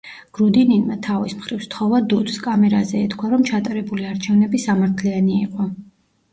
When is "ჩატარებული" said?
3.53-4.11